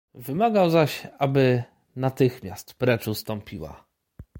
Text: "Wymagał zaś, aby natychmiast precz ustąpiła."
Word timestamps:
"Wymagał 0.13 0.69
zaś, 0.69 1.07
aby 1.19 1.63
natychmiast 1.95 2.73
precz 2.73 3.07
ustąpiła." 3.07 3.83